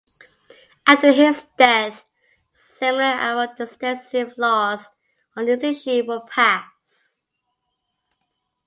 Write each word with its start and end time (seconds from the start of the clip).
After 0.87 1.11
his 1.11 1.43
death, 1.59 2.05
similar 2.53 3.03
and 3.03 3.37
more 3.37 3.55
extensive 3.61 4.33
laws 4.35 4.87
on 5.35 5.45
this 5.45 5.61
issue 5.61 6.03
were 6.07 6.21
passed. 6.25 7.21